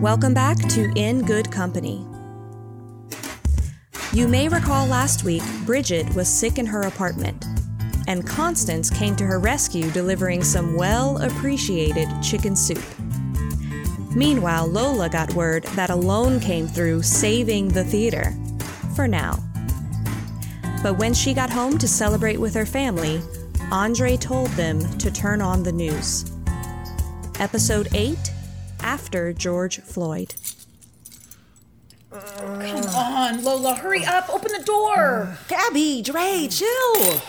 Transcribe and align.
Welcome 0.00 0.32
back 0.32 0.56
to 0.70 0.90
In 0.96 1.26
Good 1.26 1.52
Company. 1.52 2.06
You 4.14 4.28
may 4.28 4.48
recall 4.48 4.86
last 4.86 5.24
week, 5.24 5.42
Bridget 5.66 6.14
was 6.14 6.26
sick 6.26 6.56
in 6.56 6.64
her 6.64 6.80
apartment, 6.84 7.44
and 8.08 8.26
Constance 8.26 8.88
came 8.88 9.14
to 9.16 9.26
her 9.26 9.38
rescue 9.38 9.90
delivering 9.90 10.42
some 10.42 10.74
well 10.74 11.18
appreciated 11.18 12.08
chicken 12.22 12.56
soup. 12.56 12.82
Meanwhile, 14.16 14.68
Lola 14.68 15.10
got 15.10 15.34
word 15.34 15.64
that 15.74 15.90
a 15.90 15.96
loan 15.96 16.40
came 16.40 16.66
through 16.66 17.02
saving 17.02 17.68
the 17.68 17.84
theater. 17.84 18.34
For 18.96 19.06
now. 19.06 19.38
But 20.82 20.96
when 20.96 21.12
she 21.12 21.34
got 21.34 21.50
home 21.50 21.76
to 21.76 21.86
celebrate 21.86 22.38
with 22.40 22.54
her 22.54 22.64
family, 22.64 23.20
Andre 23.70 24.16
told 24.16 24.48
them 24.52 24.80
to 24.96 25.10
turn 25.10 25.42
on 25.42 25.62
the 25.62 25.72
news. 25.72 26.32
Episode 27.38 27.88
8 27.92 28.16
After 28.82 29.32
George 29.32 29.80
Floyd. 29.80 30.34
Come 32.10 32.86
on, 32.94 33.44
Lola, 33.44 33.74
hurry 33.74 34.04
up. 34.04 34.28
Open 34.32 34.52
the 34.52 34.64
door. 34.64 35.36
Gaby, 35.48 36.02
Dre, 36.02 36.48
chill. 36.50 37.20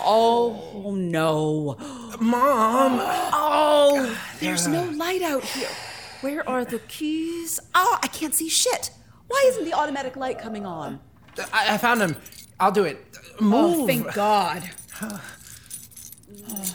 Oh 0.00 0.94
no. 0.96 1.76
Mom! 2.20 2.98
Oh, 3.32 4.18
there's 4.40 4.66
no 4.66 4.84
light 4.96 5.22
out 5.22 5.44
here. 5.44 5.68
Where 6.20 6.48
are 6.48 6.64
the 6.64 6.80
keys? 6.80 7.60
Oh, 7.74 7.98
I 8.02 8.08
can't 8.08 8.34
see 8.34 8.48
shit. 8.48 8.90
Why 9.28 9.44
isn't 9.48 9.64
the 9.64 9.74
automatic 9.74 10.16
light 10.16 10.38
coming 10.38 10.66
on? 10.66 11.00
I, 11.52 11.74
I 11.74 11.78
found 11.78 12.00
him. 12.00 12.16
I'll 12.58 12.72
do 12.72 12.84
it. 12.84 13.04
Oh, 13.40 13.44
Move. 13.44 13.80
Oh, 13.80 13.86
thank 13.86 14.12
God. 14.14 14.68
Oh, 15.00 15.22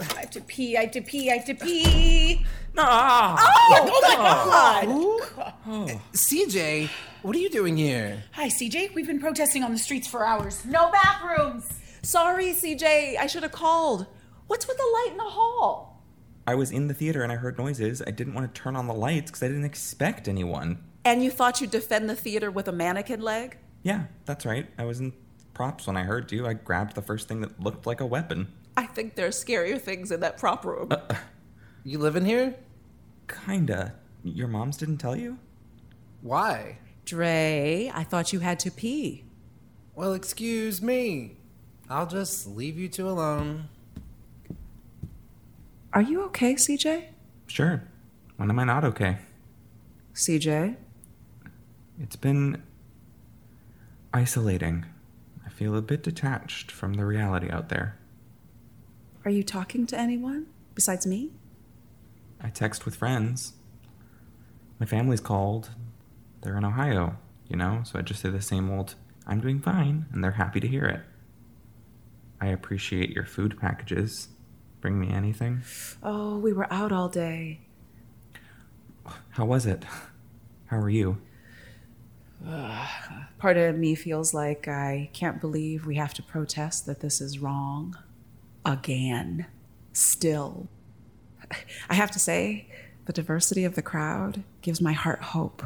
I 0.00 0.20
have 0.20 0.30
to 0.30 0.40
pee, 0.40 0.76
I 0.76 0.82
have 0.82 0.90
to 0.92 1.02
pee, 1.02 1.30
I 1.30 1.36
have 1.36 1.46
to 1.46 1.54
pee. 1.54 2.44
Ah. 2.76 3.36
Oh, 3.72 4.86
my 4.86 5.86
God. 5.86 6.00
CJ, 6.12 6.88
what 7.22 7.36
are 7.36 7.38
you 7.38 7.50
doing 7.50 7.76
here? 7.76 8.22
Hi, 8.32 8.48
CJ. 8.48 8.94
We've 8.94 9.06
been 9.06 9.20
protesting 9.20 9.62
on 9.62 9.72
the 9.72 9.78
streets 9.78 10.06
for 10.06 10.24
hours. 10.24 10.64
No 10.64 10.90
bathrooms. 10.90 11.68
Sorry, 12.02 12.52
CJ. 12.52 13.16
I 13.18 13.26
should 13.26 13.42
have 13.42 13.52
called. 13.52 14.06
What's 14.46 14.66
with 14.66 14.76
the 14.76 14.82
light 14.82 15.08
in 15.12 15.16
the 15.18 15.24
hall? 15.24 16.02
I 16.46 16.54
was 16.54 16.70
in 16.70 16.88
the 16.88 16.94
theater 16.94 17.22
and 17.22 17.30
I 17.30 17.36
heard 17.36 17.58
noises. 17.58 18.02
I 18.06 18.10
didn't 18.10 18.34
want 18.34 18.52
to 18.52 18.60
turn 18.60 18.74
on 18.76 18.86
the 18.86 18.94
lights 18.94 19.30
because 19.30 19.42
I 19.42 19.48
didn't 19.48 19.64
expect 19.64 20.26
anyone. 20.26 20.82
And 21.04 21.22
you 21.22 21.30
thought 21.30 21.60
you'd 21.60 21.70
defend 21.70 22.08
the 22.10 22.16
theater 22.16 22.50
with 22.50 22.66
a 22.68 22.72
mannequin 22.72 23.20
leg? 23.20 23.58
Yeah, 23.82 24.04
that's 24.24 24.44
right. 24.44 24.66
I 24.78 24.84
was 24.84 25.00
in 25.00 25.12
props 25.54 25.86
when 25.86 25.96
I 25.96 26.02
heard 26.02 26.32
you. 26.32 26.46
I 26.46 26.54
grabbed 26.54 26.94
the 26.94 27.02
first 27.02 27.28
thing 27.28 27.40
that 27.42 27.60
looked 27.60 27.86
like 27.86 28.00
a 28.00 28.06
weapon. 28.06 28.52
I 28.76 28.86
think 28.86 29.14
there 29.14 29.26
are 29.26 29.30
scarier 29.30 29.80
things 29.80 30.10
in 30.10 30.20
that 30.20 30.38
prop 30.38 30.64
room. 30.64 30.90
You 31.84 31.98
live 31.98 32.16
in 32.16 32.24
here? 32.26 32.54
Kinda. 33.26 33.94
Your 34.22 34.48
moms 34.48 34.76
didn't 34.76 34.98
tell 34.98 35.16
you? 35.16 35.38
Why? 36.20 36.78
Dre, 37.06 37.90
I 37.94 38.04
thought 38.04 38.32
you 38.32 38.40
had 38.40 38.60
to 38.60 38.70
pee. 38.70 39.24
Well, 39.94 40.12
excuse 40.12 40.82
me. 40.82 41.36
I'll 41.88 42.06
just 42.06 42.46
leave 42.46 42.78
you 42.78 42.88
two 42.88 43.08
alone. 43.08 43.68
Are 45.92 46.02
you 46.02 46.22
okay, 46.24 46.54
CJ? 46.54 47.06
Sure. 47.46 47.82
When 48.36 48.50
am 48.50 48.58
I 48.58 48.64
not 48.64 48.84
okay? 48.84 49.18
CJ? 50.14 50.76
It's 51.98 52.16
been 52.16 52.62
isolating. 54.12 54.84
I 55.44 55.48
feel 55.48 55.74
a 55.76 55.82
bit 55.82 56.02
detached 56.02 56.70
from 56.70 56.94
the 56.94 57.04
reality 57.04 57.50
out 57.50 57.70
there. 57.70 57.96
Are 59.24 59.30
you 59.30 59.42
talking 59.42 59.86
to 59.86 59.98
anyone 59.98 60.46
besides 60.74 61.06
me? 61.06 61.32
I 62.42 62.48
text 62.48 62.84
with 62.84 62.96
friends. 62.96 63.52
My 64.78 64.86
family's 64.86 65.20
called. 65.20 65.70
They're 66.42 66.56
in 66.56 66.64
Ohio, 66.64 67.18
you 67.48 67.56
know, 67.56 67.82
so 67.84 67.98
I 67.98 68.02
just 68.02 68.22
say 68.22 68.30
the 68.30 68.40
same 68.40 68.70
old, 68.70 68.94
I'm 69.26 69.40
doing 69.40 69.60
fine, 69.60 70.06
and 70.12 70.24
they're 70.24 70.30
happy 70.32 70.58
to 70.60 70.66
hear 70.66 70.86
it. 70.86 71.00
I 72.40 72.46
appreciate 72.46 73.10
your 73.10 73.26
food 73.26 73.60
packages. 73.60 74.28
Bring 74.80 74.98
me 74.98 75.10
anything. 75.10 75.60
Oh, 76.02 76.38
we 76.38 76.54
were 76.54 76.72
out 76.72 76.92
all 76.92 77.10
day. 77.10 77.60
How 79.30 79.44
was 79.44 79.66
it? 79.66 79.84
How 80.66 80.78
are 80.78 80.88
you? 80.88 81.18
Part 83.38 83.58
of 83.58 83.76
me 83.76 83.94
feels 83.94 84.32
like 84.32 84.66
I 84.66 85.10
can't 85.12 85.40
believe 85.40 85.84
we 85.84 85.96
have 85.96 86.14
to 86.14 86.22
protest 86.22 86.86
that 86.86 87.00
this 87.00 87.20
is 87.20 87.38
wrong. 87.38 87.98
Again. 88.64 89.46
Still. 89.92 90.68
I 91.88 91.94
have 91.94 92.10
to 92.12 92.18
say, 92.18 92.68
the 93.06 93.12
diversity 93.12 93.64
of 93.64 93.74
the 93.74 93.82
crowd 93.82 94.44
gives 94.62 94.80
my 94.80 94.92
heart 94.92 95.22
hope. 95.22 95.62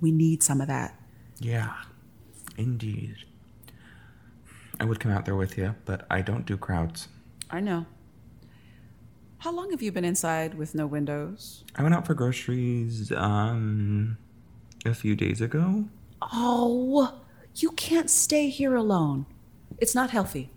We 0.00 0.10
need 0.10 0.42
some 0.42 0.60
of 0.60 0.68
that. 0.68 0.98
Yeah, 1.38 1.74
indeed. 2.56 3.16
I 4.80 4.84
would 4.84 4.98
come 4.98 5.12
out 5.12 5.24
there 5.24 5.36
with 5.36 5.56
you, 5.56 5.74
but 5.84 6.06
I 6.10 6.22
don't 6.22 6.44
do 6.44 6.56
crowds. 6.56 7.08
I 7.50 7.60
know. 7.60 7.86
How 9.38 9.52
long 9.52 9.70
have 9.70 9.82
you 9.82 9.92
been 9.92 10.04
inside 10.04 10.54
with 10.54 10.74
no 10.74 10.86
windows? 10.86 11.64
I 11.76 11.82
went 11.82 11.94
out 11.94 12.06
for 12.06 12.14
groceries, 12.14 13.12
um, 13.12 14.16
a 14.84 14.94
few 14.94 15.14
days 15.14 15.40
ago. 15.40 15.84
Oh, 16.20 17.20
you 17.56 17.72
can't 17.72 18.08
stay 18.08 18.48
here 18.48 18.74
alone. 18.74 19.26
It's 19.78 19.94
not 19.94 20.10
healthy. 20.10 20.50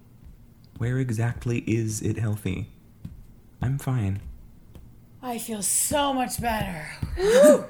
Where 0.78 1.00
exactly 1.00 1.60
is 1.60 2.02
it 2.02 2.18
healthy? 2.18 2.70
I'm 3.66 3.80
fine. 3.80 4.22
I 5.24 5.40
feel 5.40 5.64
so 5.64 6.14
much 6.14 6.40
better. 6.40 6.88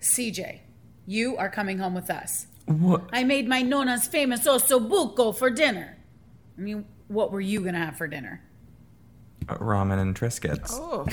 CJ, 0.00 0.60
you 1.06 1.36
are 1.36 1.50
coming 1.50 1.76
home 1.76 1.92
with 1.94 2.08
us. 2.08 2.46
What? 2.64 3.10
I 3.12 3.22
made 3.22 3.46
my 3.46 3.60
nona's 3.60 4.06
famous 4.06 4.46
ossobuco 4.46 5.36
for 5.36 5.50
dinner. 5.50 5.98
I 6.56 6.60
mean, 6.62 6.86
what 7.08 7.32
were 7.32 7.42
you 7.42 7.60
gonna 7.60 7.84
have 7.84 7.98
for 7.98 8.08
dinner? 8.08 8.42
Uh, 9.46 9.56
ramen 9.56 9.98
and 9.98 10.18
Triscuits. 10.18 10.70
Oh. 10.72 11.06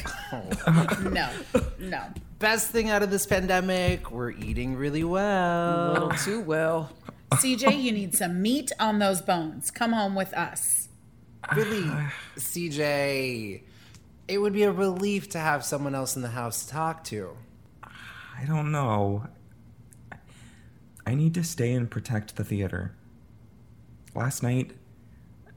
no, 1.09 1.29
no. 1.77 2.05
Best 2.39 2.71
thing 2.71 2.89
out 2.89 3.03
of 3.03 3.11
this 3.11 3.25
pandemic, 3.25 4.09
we're 4.09 4.31
eating 4.31 4.77
really 4.77 5.03
well. 5.03 5.89
A 5.89 5.91
well. 5.91 5.93
little 5.93 6.17
too 6.17 6.39
well. 6.39 6.93
CJ, 7.33 7.83
you 7.83 7.91
need 7.91 8.15
some 8.15 8.41
meat 8.41 8.71
on 8.79 8.99
those 8.99 9.21
bones. 9.21 9.69
Come 9.69 9.91
home 9.91 10.15
with 10.15 10.33
us. 10.33 10.87
Really, 11.53 11.83
CJ, 12.37 13.63
it 14.31 14.37
would 14.37 14.53
be 14.53 14.63
a 14.63 14.71
relief 14.71 15.27
to 15.29 15.39
have 15.39 15.65
someone 15.65 15.93
else 15.93 16.15
in 16.15 16.21
the 16.21 16.29
house 16.29 16.63
to 16.63 16.71
talk 16.71 17.03
to. 17.03 17.35
I 17.83 18.45
don't 18.47 18.71
know. 18.71 19.27
I 21.05 21.15
need 21.15 21.33
to 21.33 21.43
stay 21.43 21.73
and 21.73 21.91
protect 21.91 22.37
the 22.37 22.45
theater. 22.45 22.95
Last 24.15 24.41
night, 24.41 24.71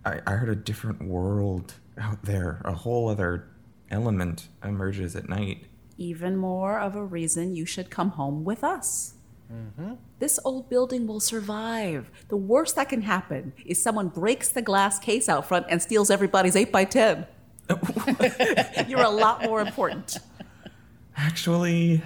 I, 0.05 0.21
I 0.27 0.33
heard 0.33 0.49
a 0.49 0.57
different 0.57 1.03
world 1.03 1.75
out 1.97 2.25
there. 2.25 2.63
A 2.65 2.73
whole 2.73 3.09
other 3.09 3.49
element 3.93 4.49
emerges 4.65 5.15
at 5.15 5.29
night. 5.29 5.67
Even 5.97 6.37
more 6.37 6.81
of 6.81 6.97
a 6.97 7.05
reason 7.05 7.55
you 7.55 7.65
should 7.65 7.91
come 7.91 8.11
home 8.11 8.43
with 8.43 8.65
us. 8.65 9.15
Mm-hmm. 9.53 9.95
This 10.19 10.41
old 10.45 10.69
building 10.69 11.07
will 11.07 11.21
survive. 11.21 12.11
The 12.29 12.37
worst 12.37 12.75
that 12.75 12.89
can 12.89 13.03
happen 13.03 13.53
is 13.65 13.81
someone 13.81 14.09
breaks 14.09 14.49
the 14.49 14.63
glass 14.63 14.99
case 14.99 15.29
out 15.29 15.47
front 15.47 15.67
and 15.69 15.81
steals 15.81 16.11
everybody's 16.11 16.57
8x10. 16.57 17.29
You're 18.89 19.03
a 19.03 19.11
lot 19.11 19.43
more 19.45 19.61
important. 19.61 20.19
Actually, 21.17 22.03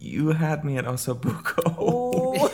you 0.00 0.28
had 0.28 0.64
me 0.64 0.76
at 0.78 0.84
Ossobuco. 0.84 1.74
Oh. 1.78 2.48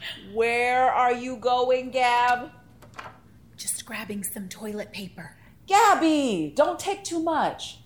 Where 0.32 0.90
are 0.90 1.12
you 1.12 1.36
going, 1.36 1.90
Gab? 1.90 2.50
Just 3.56 3.84
grabbing 3.84 4.24
some 4.24 4.48
toilet 4.48 4.92
paper. 4.92 5.36
Gaby, 5.66 6.52
don't 6.56 6.78
take 6.78 7.04
too 7.04 7.22
much. 7.22 7.78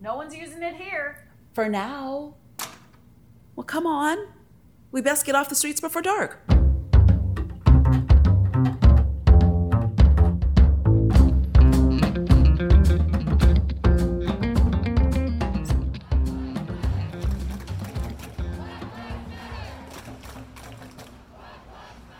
No 0.00 0.16
one's 0.16 0.34
using 0.34 0.62
it 0.62 0.76
here. 0.76 1.26
For 1.54 1.68
now. 1.68 2.34
Well, 3.54 3.64
come 3.64 3.86
on. 3.86 4.18
We 4.92 5.00
best 5.00 5.24
get 5.24 5.34
off 5.34 5.48
the 5.48 5.54
streets 5.54 5.80
before 5.80 6.02
dark. 6.02 6.55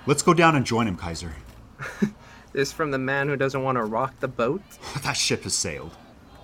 Let's 0.06 0.22
go 0.22 0.34
down 0.34 0.56
and 0.56 0.64
join 0.64 0.86
him, 0.88 0.96
Kaiser. 0.96 1.32
This 2.52 2.72
from 2.72 2.90
the 2.90 2.96
man 2.98 3.28
who 3.28 3.36
doesn't 3.36 3.62
want 3.62 3.76
to 3.76 3.84
rock 3.84 4.18
the 4.20 4.28
boat? 4.28 4.62
That 5.02 5.12
ship 5.12 5.42
has 5.42 5.54
sailed. 5.54 5.94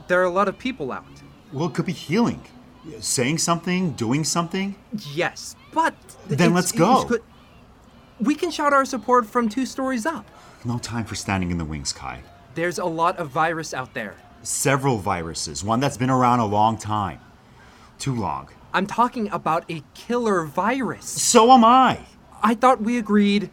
There 0.09 0.21
are 0.21 0.25
a 0.25 0.31
lot 0.31 0.47
of 0.47 0.59
people 0.59 0.93
out. 0.93 1.07
Well, 1.55 1.69
it 1.69 1.75
could 1.75 1.87
be 1.87 1.93
healing. 1.93 2.43
Saying 3.01 3.39
something, 3.39 3.93
doing 3.93 4.23
something. 4.25 4.75
Yes, 5.15 5.57
but. 5.73 5.95
Then 6.29 6.53
let's 6.53 6.71
go. 6.71 7.05
good- 7.05 7.23
We 8.21 8.35
can 8.35 8.51
shout 8.51 8.75
our 8.75 8.85
support 8.85 9.25
from 9.25 9.49
two 9.49 9.65
stories 9.65 10.05
up. 10.05 10.27
No 10.67 10.77
time 10.79 11.07
for 11.07 11.15
standing 11.15 11.51
in 11.51 11.57
the 11.57 11.65
wings, 11.65 11.95
Kai. 11.95 12.21
There's 12.57 12.79
a 12.79 12.85
lot 12.85 13.17
of 13.17 13.31
virus 13.31 13.73
out 13.73 13.95
there. 13.95 14.17
Several 14.43 14.99
viruses, 14.99 15.65
one 15.65 15.81
that's 15.81 15.97
been 15.97 16.11
around 16.11 16.41
a 16.41 16.47
long 16.47 16.77
time. 16.77 17.21
Too 17.99 18.15
long. 18.15 18.49
I'm 18.75 18.87
talking 18.87 19.31
about 19.31 19.65
a 19.71 19.83
killer 19.95 20.45
virus. 20.45 21.07
So 21.07 21.51
am 21.53 21.65
I. 21.65 22.01
I 22.43 22.55
thought 22.55 22.81
we 22.81 22.99
agreed 22.99 23.51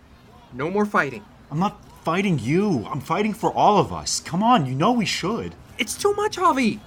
no 0.53 0.71
more 0.71 0.85
fighting. 0.85 1.23
I'm 1.51 1.59
not 1.59 1.79
fighting 2.03 2.39
you. 2.39 2.87
I'm 2.89 3.01
fighting 3.01 3.33
for 3.33 3.53
all 3.53 3.77
of 3.77 3.93
us. 3.93 4.19
Come 4.19 4.41
on, 4.41 4.65
you 4.65 4.73
know 4.73 4.91
we 4.91 5.05
should. 5.05 5.53
It's 5.77 5.95
too 5.95 6.13
much, 6.15 6.37
Javi. 6.37 6.79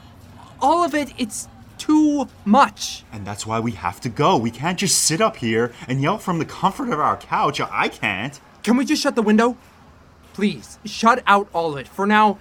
All 0.60 0.84
of 0.84 0.94
it, 0.94 1.12
it's 1.16 1.48
too 1.78 2.28
much. 2.44 3.04
And 3.12 3.26
that's 3.26 3.46
why 3.46 3.60
we 3.60 3.72
have 3.72 4.00
to 4.00 4.08
go. 4.08 4.36
We 4.36 4.50
can't 4.50 4.78
just 4.78 4.98
sit 5.00 5.20
up 5.20 5.36
here 5.36 5.72
and 5.86 6.02
yell 6.02 6.18
from 6.18 6.38
the 6.38 6.44
comfort 6.44 6.90
of 6.90 6.98
our 6.98 7.16
couch. 7.16 7.60
I 7.60 7.88
can't. 7.88 8.40
Can 8.62 8.76
we 8.76 8.84
just 8.84 9.02
shut 9.02 9.14
the 9.14 9.22
window? 9.22 9.56
Please, 10.32 10.78
shut 10.84 11.22
out 11.26 11.48
all 11.52 11.72
of 11.72 11.78
it. 11.78 11.88
For 11.88 12.06
now, 12.06 12.38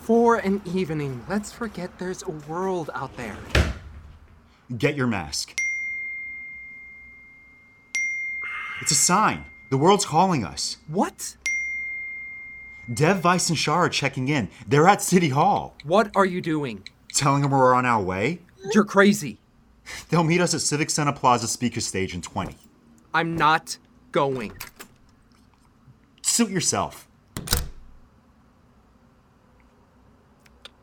for 0.00 0.36
an 0.36 0.62
evening, 0.66 1.24
let's 1.28 1.52
forget 1.52 1.98
there's 1.98 2.22
a 2.22 2.30
world 2.30 2.90
out 2.94 3.16
there. 3.16 3.36
Get 4.76 4.96
your 4.96 5.06
mask. 5.06 5.63
It's 8.80 8.90
a 8.90 8.96
sign. 8.96 9.44
The 9.70 9.78
world's 9.78 10.04
calling 10.04 10.44
us. 10.44 10.76
What? 10.88 11.36
Dev, 12.92 13.20
Vice, 13.20 13.48
and 13.48 13.58
Shah 13.58 13.74
are 13.74 13.88
checking 13.88 14.28
in. 14.28 14.48
They're 14.66 14.86
at 14.86 15.00
City 15.00 15.30
Hall. 15.30 15.74
What 15.84 16.10
are 16.14 16.26
you 16.26 16.40
doing? 16.40 16.86
Telling 17.14 17.42
them 17.42 17.50
we're 17.52 17.74
on 17.74 17.86
our 17.86 18.02
way. 18.02 18.40
You're 18.72 18.84
crazy. 18.84 19.38
They'll 20.08 20.24
meet 20.24 20.40
us 20.40 20.54
at 20.54 20.60
Civic 20.60 20.90
Center 20.90 21.12
Plaza 21.12 21.48
speaker 21.48 21.80
stage 21.80 22.14
in 22.14 22.22
20. 22.22 22.56
I'm 23.14 23.36
not 23.36 23.78
going. 24.12 24.52
Suit 26.22 26.50
yourself. 26.50 27.08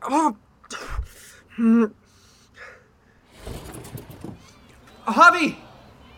Oh. 0.02 0.36
Hmm. 1.56 1.84
Javi! 5.06 5.56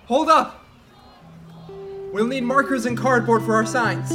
Hold 0.07 0.29
up! 0.29 0.64
We'll 2.15 2.29
need 2.29 2.45
markers 2.45 2.87
and 2.87 2.97
cardboard 2.97 3.43
for 3.43 3.57
our 3.57 3.67
signs. 3.67 4.11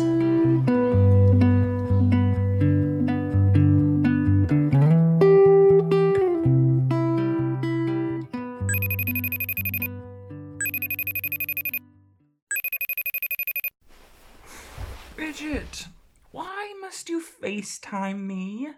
Bridget, 15.17 15.87
why 16.31 16.73
must 16.79 17.09
you 17.09 17.21
FaceTime 17.43 18.21
me? 18.21 18.69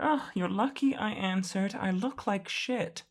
Oh, 0.00 0.28
you're 0.34 0.48
lucky 0.48 0.94
I 0.94 1.10
answered. 1.10 1.74
I 1.74 1.90
look 1.90 2.28
like 2.28 2.48
shit. 2.48 3.02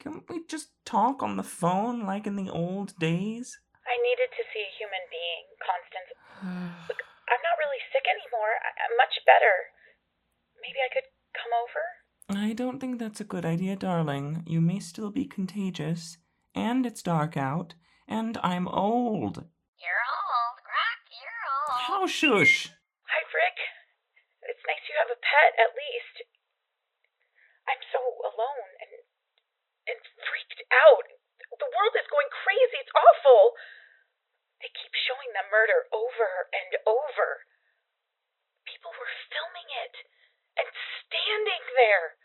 Can 0.00 0.22
we 0.28 0.40
just 0.48 0.70
talk 0.84 1.22
on 1.22 1.36
the 1.36 1.44
phone 1.44 2.04
like 2.04 2.26
in 2.26 2.34
the 2.34 2.50
old 2.50 2.98
days? 2.98 3.60
I 3.88 3.96
needed 4.04 4.28
to 4.36 4.44
see 4.52 4.60
a 4.60 4.72
human 4.76 5.00
being, 5.08 5.48
Constance. 5.64 6.12
Look, 6.12 6.27
I'm 6.42 7.42
not 7.42 7.58
really 7.58 7.82
sick 7.92 8.06
anymore. 8.06 8.54
I- 8.62 8.76
I'm 8.86 8.94
much 8.96 9.18
better. 9.26 9.74
Maybe 10.62 10.78
I 10.82 10.90
could 10.92 11.08
come 11.34 11.52
over? 11.54 11.82
I 12.28 12.52
don't 12.52 12.78
think 12.78 12.98
that's 12.98 13.20
a 13.20 13.28
good 13.28 13.44
idea, 13.44 13.76
darling. 13.76 14.44
You 14.46 14.60
may 14.60 14.78
still 14.80 15.10
be 15.10 15.24
contagious, 15.24 16.18
and 16.54 16.84
it's 16.84 17.02
dark 17.02 17.36
out, 17.36 17.74
and 18.06 18.36
I'm 18.44 18.68
old. 18.68 19.48
You're 19.80 20.04
old, 20.04 20.58
Croc. 20.62 21.00
You're 21.08 21.42
old. 21.48 21.78
How 21.88 22.02
shush! 22.06 22.68
Hi, 23.08 23.22
Brick. 23.32 23.58
It's 24.44 24.64
nice 24.68 24.84
you 24.88 24.96
have 25.00 25.12
a 25.12 25.18
pet, 25.18 25.52
at 25.56 25.72
least. 25.72 26.28
I'm 27.68 27.80
so 27.92 28.00
alone 28.00 28.68
and 28.80 28.92
and 29.88 30.00
freaked 30.24 30.60
out. 30.68 31.04
The 31.48 31.72
world 31.72 31.94
is 31.96 32.08
going 32.12 32.28
crazy. 32.44 32.76
It's 32.80 32.92
awful. 32.92 33.56
They 34.58 34.70
keep 34.74 34.94
showing 35.06 35.30
the 35.34 35.46
murder 35.50 35.86
over 35.94 36.50
and 36.50 36.70
over. 36.82 37.46
People 38.66 38.90
were 38.90 39.12
filming 39.30 39.70
it 39.86 39.94
and 40.58 40.68
standing 41.06 41.64
there. 41.78 42.18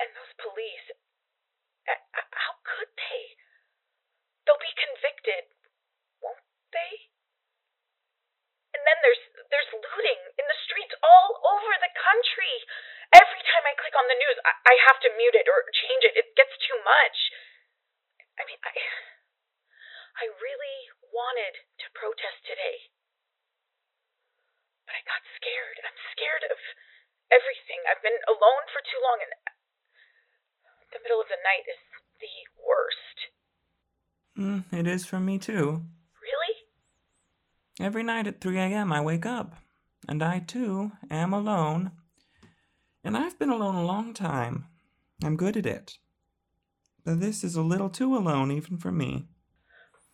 And 0.00 0.08
those 0.16 0.32
police, 0.40 0.86
how 1.84 2.54
could 2.64 2.88
they? 2.96 3.36
They'll 4.48 4.64
be 4.64 4.72
convicted, 4.72 5.52
won't 6.24 6.40
they? 6.72 7.12
And 8.72 8.80
then 8.88 8.98
there's 9.04 9.24
there's 9.52 9.70
looting 9.76 10.20
in 10.40 10.46
the 10.48 10.58
streets 10.64 10.96
all 11.04 11.36
over 11.52 11.72
the 11.84 11.92
country. 11.92 12.54
Every 13.12 13.42
time 13.44 13.66
I 13.66 13.74
click 13.76 13.92
on 13.98 14.06
the 14.08 14.16
news, 14.16 14.38
I, 14.46 14.52
I 14.54 14.74
have 14.88 15.02
to 15.04 15.10
mute 15.18 15.36
it 15.36 15.50
or 15.50 15.66
change 15.74 16.06
it. 16.06 16.16
It 16.16 16.32
gets 16.38 16.54
too 16.64 16.78
much. 16.80 17.18
I 18.38 18.46
mean, 18.48 18.56
I 18.62 18.72
I 20.20 20.28
really 20.28 20.78
wanted 21.10 21.54
to 21.80 21.86
protest 21.96 22.44
today. 22.44 22.92
But 24.84 25.00
I 25.00 25.02
got 25.08 25.24
scared. 25.40 25.80
I'm 25.80 26.00
scared 26.12 26.44
of 26.52 26.60
everything. 27.32 27.80
I've 27.88 28.04
been 28.04 28.20
alone 28.28 28.64
for 28.68 28.84
too 28.84 29.00
long 29.00 29.18
and 29.24 29.32
the 30.92 31.00
middle 31.02 31.20
of 31.20 31.30
the 31.30 31.40
night 31.40 31.64
is 31.70 31.80
the 32.18 32.36
worst. 32.58 33.16
Mm, 34.36 34.64
it 34.74 34.86
is 34.86 35.06
for 35.06 35.20
me 35.20 35.38
too. 35.38 35.86
Really? 36.20 36.54
Every 37.78 38.02
night 38.02 38.26
at 38.26 38.40
3 38.40 38.58
a.m., 38.58 38.92
I 38.92 39.00
wake 39.00 39.24
up, 39.24 39.56
and 40.08 40.22
I 40.22 40.40
too 40.40 40.92
am 41.10 41.32
alone. 41.32 41.92
And 43.04 43.16
I've 43.16 43.38
been 43.38 43.50
alone 43.50 43.76
a 43.76 43.84
long 43.84 44.12
time. 44.12 44.66
I'm 45.22 45.36
good 45.36 45.56
at 45.56 45.66
it. 45.66 45.98
But 47.04 47.20
this 47.20 47.44
is 47.44 47.56
a 47.56 47.62
little 47.62 47.88
too 47.88 48.16
alone, 48.16 48.50
even 48.50 48.76
for 48.76 48.92
me. 48.92 49.28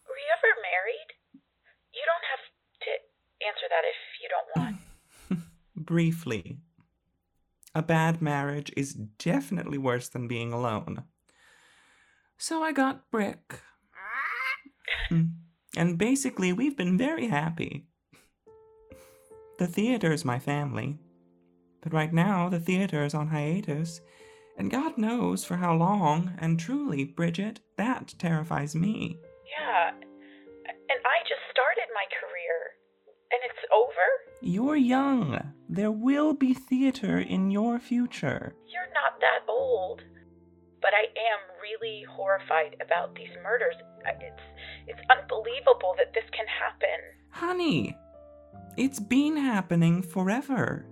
Were 0.06 0.20
you 0.20 0.30
ever 0.38 0.52
married? 0.62 1.10
You 1.90 2.04
don't 2.06 2.26
have 2.30 2.44
to 2.86 2.90
that 3.68 3.84
if 3.84 3.96
you 4.22 4.28
don't 4.28 4.50
want. 5.30 5.42
Briefly, 5.76 6.58
a 7.74 7.82
bad 7.82 8.22
marriage 8.22 8.72
is 8.76 8.94
definitely 8.94 9.78
worse 9.78 10.08
than 10.08 10.28
being 10.28 10.52
alone. 10.52 11.04
So 12.38 12.62
I 12.62 12.72
got 12.72 13.10
Brick. 13.10 13.60
Mm. 15.10 15.32
And 15.76 15.98
basically, 15.98 16.52
we've 16.52 16.76
been 16.76 16.96
very 16.96 17.28
happy. 17.28 17.86
The 19.58 19.66
theater 19.66 20.12
is 20.12 20.24
my 20.24 20.38
family. 20.38 20.98
But 21.82 21.92
right 21.92 22.12
now, 22.12 22.48
the 22.48 22.58
theater 22.58 23.04
is 23.04 23.14
on 23.14 23.28
hiatus, 23.28 24.00
and 24.56 24.70
God 24.70 24.98
knows 24.98 25.44
for 25.44 25.56
how 25.56 25.74
long, 25.74 26.32
and 26.38 26.58
truly, 26.58 27.04
Bridget, 27.04 27.60
that 27.76 28.14
terrifies 28.18 28.74
me. 28.74 29.18
Yeah. 29.58 29.92
You're 34.46 34.76
young. 34.76 35.54
There 35.68 35.90
will 35.90 36.32
be 36.32 36.54
theater 36.54 37.18
in 37.18 37.50
your 37.50 37.80
future. 37.80 38.54
You're 38.68 38.92
not 38.94 39.18
that 39.18 39.40
old. 39.48 40.04
But 40.80 40.92
I 40.94 41.02
am 41.02 41.40
really 41.60 42.04
horrified 42.08 42.76
about 42.80 43.16
these 43.16 43.34
murders. 43.42 43.74
It's 44.06 44.42
it's 44.86 45.00
unbelievable 45.10 45.96
that 45.98 46.14
this 46.14 46.30
can 46.30 46.46
happen. 46.46 47.00
Honey, 47.30 47.96
it's 48.76 49.00
been 49.00 49.36
happening 49.36 50.00
forever. 50.00 50.86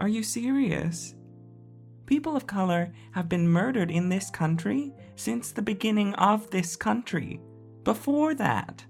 Are 0.00 0.08
you 0.08 0.24
serious? 0.24 1.14
People 2.06 2.34
of 2.34 2.48
color 2.48 2.92
have 3.12 3.28
been 3.28 3.48
murdered 3.48 3.92
in 3.92 4.08
this 4.08 4.28
country 4.28 4.92
since 5.14 5.52
the 5.52 5.62
beginning 5.62 6.14
of 6.14 6.50
this 6.50 6.74
country. 6.74 7.40
Before 7.84 8.34
that. 8.34 8.86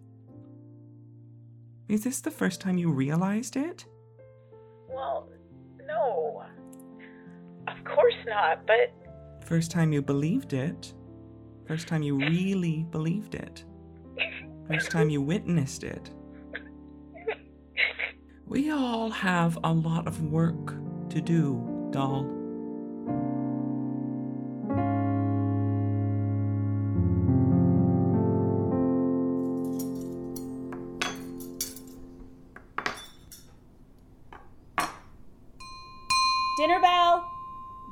Is 1.89 2.05
this 2.05 2.21
the 2.21 2.31
first 2.31 2.61
time 2.61 2.79
you 2.79 2.91
realized 2.91 3.57
it? 3.57 3.85
Well, 4.89 5.29
no. 5.87 6.45
Of 7.69 7.85
course 7.85 8.15
not, 8.27 8.67
but 8.67 8.93
First 9.45 9.71
time 9.71 9.93
you 9.93 10.01
believed 10.01 10.55
it? 10.55 10.95
First 11.67 11.87
time 11.87 12.03
you 12.03 12.17
really 12.17 12.87
believed 12.91 13.35
it? 13.35 13.65
First 14.67 14.91
time 14.91 15.11
you 15.11 15.21
witnessed 15.21 15.85
it? 15.85 16.11
We 18.47 18.71
all 18.71 19.11
have 19.11 19.59
a 19.65 19.73
lot 19.73 20.07
of 20.07 20.23
work 20.23 20.75
to 21.11 21.21
do, 21.21 21.89
doll. 21.91 22.44
Dinner 36.57 36.81
bell. 36.81 37.29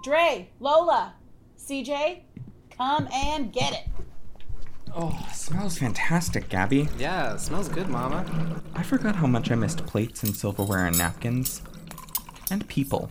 Dre, 0.02 0.48
Lola, 0.60 1.14
CJ, 1.58 2.22
come 2.76 3.08
and 3.12 3.52
get 3.52 3.72
it. 3.72 3.88
Oh, 4.94 5.18
smells 5.32 5.78
fantastic, 5.78 6.48
Gaby. 6.48 6.88
Yeah, 6.98 7.34
it 7.34 7.40
smells 7.40 7.68
good, 7.68 7.88
Mama. 7.88 8.60
I 8.74 8.82
forgot 8.82 9.16
how 9.16 9.26
much 9.26 9.50
I 9.50 9.54
missed 9.54 9.86
plates 9.86 10.22
and 10.22 10.36
silverware 10.36 10.86
and 10.86 10.98
napkins. 10.98 11.62
And 12.50 12.66
people. 12.68 13.10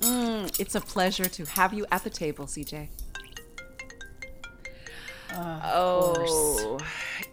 Mm, 0.00 0.60
it's 0.60 0.74
a 0.74 0.80
pleasure 0.80 1.24
to 1.24 1.44
have 1.46 1.72
you 1.72 1.86
at 1.90 2.04
the 2.04 2.10
table, 2.10 2.46
CJ. 2.46 2.88
oh, 5.34 6.78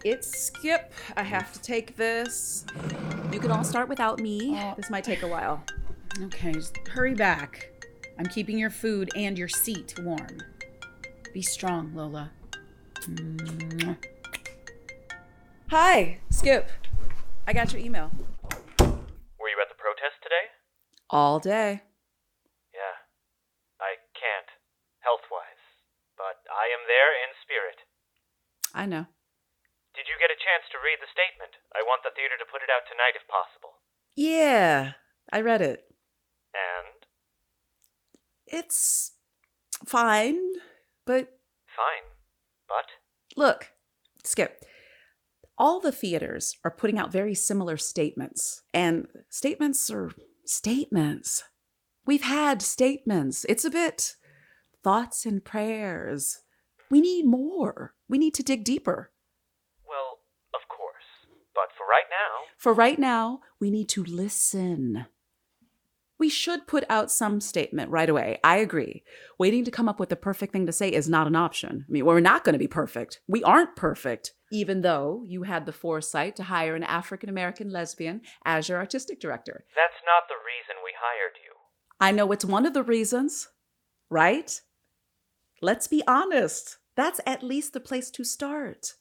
it's 0.04 0.28
Skip. 0.38 0.92
I 1.16 1.22
have 1.22 1.52
to 1.52 1.60
take 1.60 1.96
this. 1.96 2.64
You 3.32 3.40
can 3.40 3.50
all 3.50 3.64
start 3.64 3.88
without 3.88 4.20
me. 4.20 4.58
This 4.76 4.90
might 4.90 5.04
take 5.04 5.22
a 5.22 5.28
while. 5.28 5.64
Okay, 6.22 6.52
just 6.52 6.78
hurry 6.88 7.14
back. 7.14 7.68
I'm 8.18 8.24
keeping 8.24 8.56
your 8.58 8.70
food 8.70 9.10
and 9.14 9.36
your 9.36 9.48
seat 9.48 9.94
warm. 10.00 10.40
Be 11.34 11.42
strong, 11.42 11.92
Lola. 11.94 12.30
Mwah. 13.04 13.98
Hi, 15.68 16.18
Skip. 16.30 16.70
I 17.46 17.52
got 17.52 17.72
your 17.72 17.82
email. 17.82 18.10
Were 18.80 19.52
you 19.52 19.60
at 19.60 19.68
the 19.68 19.76
protest 19.76 20.16
today? 20.22 20.48
All 21.10 21.38
day. 21.38 21.82
Yeah. 22.72 22.96
I 23.76 24.00
can't, 24.16 24.48
health 25.04 25.28
wise. 25.30 25.60
But 26.16 26.40
I 26.48 26.72
am 26.72 26.88
there 26.88 27.12
in 27.12 27.36
spirit. 27.44 27.84
I 28.72 28.86
know. 28.86 29.04
Did 29.92 30.08
you 30.08 30.16
get 30.16 30.32
a 30.32 30.40
chance 30.40 30.64
to 30.72 30.80
read 30.80 30.96
the 31.04 31.12
statement? 31.12 31.60
I 31.76 31.84
want 31.84 32.00
the 32.04 32.12
theater 32.16 32.40
to 32.40 32.48
put 32.48 32.64
it 32.64 32.72
out 32.72 32.88
tonight 32.88 33.20
if 33.20 33.28
possible. 33.28 33.84
Yeah, 34.16 34.96
I 35.30 35.42
read 35.42 35.60
it. 35.60 35.84
It's 38.46 39.12
fine, 39.86 40.38
but 41.04 41.28
Fine. 41.74 42.10
But? 42.68 42.86
look, 43.36 43.70
Skip. 44.24 44.64
All 45.58 45.80
the 45.80 45.92
theaters 45.92 46.56
are 46.64 46.70
putting 46.70 46.98
out 46.98 47.10
very 47.10 47.34
similar 47.34 47.76
statements, 47.76 48.62
and 48.74 49.06
statements 49.30 49.90
are 49.90 50.10
statements. 50.44 51.44
We've 52.04 52.22
had 52.22 52.62
statements. 52.62 53.44
It's 53.48 53.64
a 53.64 53.70
bit 53.70 54.16
thoughts 54.84 55.26
and 55.26 55.44
prayers. 55.44 56.38
We 56.90 57.00
need 57.00 57.26
more. 57.26 57.94
We 58.08 58.18
need 58.18 58.34
to 58.34 58.42
dig 58.44 58.62
deeper. 58.64 59.10
Well, 59.88 60.20
of 60.54 60.68
course. 60.68 61.08
But 61.54 61.72
for 61.76 61.84
right 61.84 62.04
now, 62.10 62.52
For 62.58 62.72
right 62.72 62.98
now, 62.98 63.40
we 63.60 63.70
need 63.70 63.88
to 63.90 64.04
listen. 64.04 65.06
We 66.18 66.28
should 66.30 66.66
put 66.66 66.84
out 66.88 67.10
some 67.10 67.40
statement 67.40 67.90
right 67.90 68.08
away. 68.08 68.38
I 68.42 68.56
agree. 68.56 69.02
Waiting 69.38 69.64
to 69.64 69.70
come 69.70 69.88
up 69.88 70.00
with 70.00 70.08
the 70.08 70.16
perfect 70.16 70.52
thing 70.52 70.64
to 70.66 70.72
say 70.72 70.88
is 70.88 71.08
not 71.08 71.26
an 71.26 71.36
option. 71.36 71.84
I 71.86 71.92
mean, 71.92 72.06
we're 72.06 72.20
not 72.20 72.42
going 72.42 72.54
to 72.54 72.58
be 72.58 72.66
perfect. 72.66 73.20
We 73.28 73.42
aren't 73.42 73.76
perfect, 73.76 74.32
even 74.50 74.80
though 74.80 75.22
you 75.26 75.42
had 75.42 75.66
the 75.66 75.72
foresight 75.72 76.34
to 76.36 76.44
hire 76.44 76.74
an 76.74 76.84
African 76.84 77.28
American 77.28 77.70
lesbian 77.70 78.22
as 78.46 78.68
your 78.68 78.78
artistic 78.78 79.20
director. 79.20 79.64
that's 79.74 80.02
not 80.06 80.28
the 80.28 80.34
reason 80.34 80.82
we 80.82 80.92
hired 80.98 81.36
you. 81.44 81.52
I 82.00 82.12
know 82.12 82.32
it's 82.32 82.44
one 82.44 82.64
of 82.66 82.72
the 82.74 82.82
reasons, 82.82 83.48
right? 84.08 84.60
Let's 85.60 85.86
be 85.86 86.02
honest. 86.06 86.78
That's 86.94 87.20
at 87.26 87.42
least 87.42 87.74
the 87.74 87.80
place 87.80 88.10
to 88.12 88.24
start. 88.24 88.94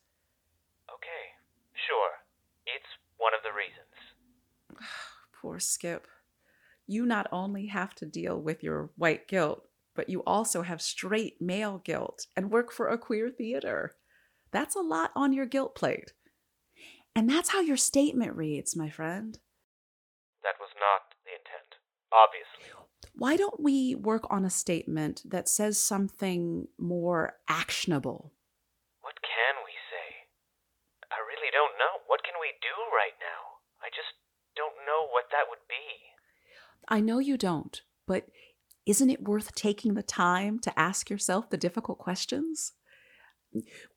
Okay. 0.93 1.23
Sure. 1.87 2.11
It's 2.65 2.87
one 3.17 3.33
of 3.33 3.41
the 3.43 3.51
reasons. 3.55 4.89
Poor 5.41 5.59
Skip. 5.59 6.07
You 6.87 7.05
not 7.05 7.27
only 7.31 7.67
have 7.67 7.95
to 7.95 8.05
deal 8.05 8.39
with 8.39 8.63
your 8.63 8.91
white 8.95 9.27
guilt, 9.27 9.67
but 9.95 10.09
you 10.09 10.21
also 10.27 10.61
have 10.61 10.81
straight 10.81 11.41
male 11.41 11.79
guilt 11.83 12.27
and 12.35 12.51
work 12.51 12.71
for 12.71 12.89
a 12.89 12.97
queer 12.97 13.29
theater. 13.29 13.95
That's 14.51 14.75
a 14.75 14.81
lot 14.81 15.11
on 15.15 15.33
your 15.33 15.45
guilt 15.45 15.75
plate. 15.75 16.13
And 17.15 17.29
that's 17.29 17.49
how 17.49 17.61
your 17.61 17.77
statement 17.77 18.35
reads, 18.35 18.75
my 18.75 18.89
friend. 18.89 19.39
That 20.43 20.59
was 20.59 20.69
not 20.75 21.15
the 21.23 21.31
intent. 21.31 21.79
Obviously. 22.11 22.69
Why 23.15 23.39
don't 23.39 23.63
we 23.63 23.95
work 23.95 24.27
on 24.29 24.43
a 24.43 24.51
statement 24.51 25.23
that 25.23 25.47
says 25.47 25.79
something 25.79 26.67
more 26.77 27.39
actionable? 27.47 28.33
What 28.99 29.15
can 29.23 29.63
we 29.63 29.71
say? 29.87 30.27
I 31.07 31.23
really 31.23 31.49
don't 31.55 31.79
know. 31.79 32.03
What 32.11 32.27
can 32.27 32.35
we 32.43 32.51
do 32.59 32.75
right 32.91 33.15
now? 33.23 33.63
I 33.79 33.87
just 33.95 34.19
don't 34.59 34.75
know 34.83 35.07
what 35.15 35.31
that 35.31 35.47
would 35.47 35.63
be. 35.71 36.14
I 36.87 36.99
know 36.99 37.19
you 37.19 37.37
don't, 37.37 37.81
but 38.07 38.27
isn't 38.85 39.09
it 39.09 39.23
worth 39.23 39.55
taking 39.55 39.95
the 39.95 40.03
time 40.03 40.59
to 40.59 40.79
ask 40.79 41.09
yourself 41.09 41.49
the 41.49 41.57
difficult 41.57 41.97
questions? 41.97 42.73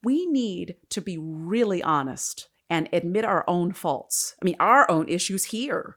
We 0.02 0.26
need 0.26 0.76
to 0.90 1.00
be 1.00 1.18
really 1.18 1.82
honest 1.82 2.48
and 2.70 2.88
admit 2.92 3.24
our 3.24 3.44
own 3.46 3.72
faults. 3.72 4.34
I 4.40 4.44
mean, 4.44 4.56
our 4.60 4.90
own 4.90 5.08
issues 5.08 5.44
here, 5.44 5.96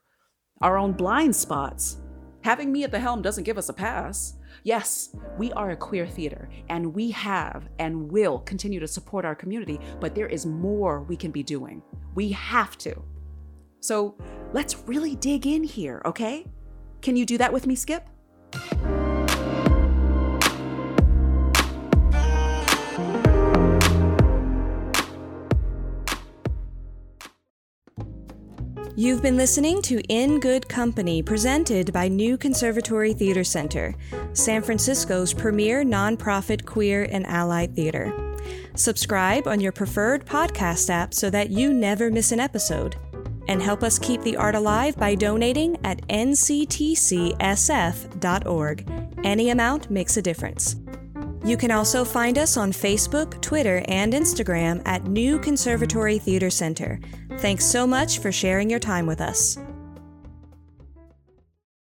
our 0.62 0.77
own 0.77 0.93
blind 0.93 1.36
spots. 1.36 1.98
Having 2.43 2.71
me 2.71 2.83
at 2.83 2.91
the 2.91 3.00
helm 3.00 3.21
doesn't 3.21 3.43
give 3.43 3.57
us 3.57 3.69
a 3.69 3.74
pass. 3.74 4.36
Yes, 4.63 5.15
we 5.38 5.51
are 5.53 5.71
a 5.71 5.77
queer 5.77 6.07
theater, 6.07 6.50
and 6.69 6.93
we 6.93 7.12
have 7.12 7.69
and 7.79 8.12
will 8.12 8.39
continue 8.39 8.79
to 8.79 8.88
support 8.88 9.25
our 9.25 9.36
community, 9.36 9.79
but 10.00 10.15
there 10.15 10.27
is 10.27 10.45
more 10.45 11.03
we 11.03 11.15
can 11.15 11.31
be 11.31 11.43
doing. 11.43 11.81
We 12.15 12.31
have 12.31 12.77
to. 12.79 13.03
So 13.79 14.17
let's 14.53 14.79
really 14.88 15.15
dig 15.15 15.48
in 15.48 15.63
here, 15.63 16.01
okay? 16.05 16.45
Can 17.01 17.15
you 17.15 17.25
do 17.25 17.38
that 17.38 17.51
with 17.51 17.67
me, 17.67 17.75
Skip? 17.75 18.08
You've 28.98 29.22
been 29.22 29.38
listening 29.38 29.81
to 29.84 30.01
In 30.10 30.39
Good 30.39 30.67
Company, 30.67 31.24
presented 31.24 31.91
by 31.91 32.08
New 32.08 32.38
Conservatory 32.38 33.13
Theatre 33.13 33.43
Center, 33.43 33.96
San 34.34 34.62
Francisco's 34.62 35.34
premier 35.34 35.84
nonprofit 35.84 36.65
queer 36.65 37.08
and 37.10 37.25
allied 37.25 37.75
theater. 37.75 38.13
Subscribe 38.75 39.48
on 39.48 39.60
your 39.60 39.72
preferred 39.72 40.25
podcast 40.25 40.89
app 40.89 41.13
so 41.13 41.29
that 41.29 41.50
you 41.50 41.74
never 41.74 42.12
miss 42.12 42.31
an 42.31 42.39
episode. 42.39 42.96
And 43.51 43.62
help 43.62 43.84
us 43.84 44.00
keep 44.00 44.22
the 44.22 44.38
art 44.38 44.55
alive 44.55 44.96
by 44.96 45.13
donating 45.13 45.77
at 45.84 46.08
nctcsf.org. 46.08 47.01
Any 49.25 49.50
amount 49.50 49.91
makes 49.91 50.15
a 50.15 50.22
difference. 50.22 50.77
You 51.43 51.58
can 51.58 51.70
also 51.70 52.05
find 52.05 52.38
us 52.38 52.55
on 52.55 52.72
Facebook, 52.72 53.41
Twitter, 53.41 53.84
and 53.89 54.13
Instagram 54.13 54.81
at 54.86 55.03
New 55.03 55.38
Conservatory 55.38 56.17
Theatre 56.17 56.50
Center. 56.50 57.01
Thanks 57.39 57.65
so 57.65 57.86
much 57.86 58.20
for 58.20 58.31
sharing 58.31 58.70
your 58.70 58.79
time 58.79 59.05
with 59.05 59.20
us. 59.20 59.58